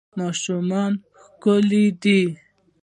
[0.17, 2.19] ماشومان ښکلي دي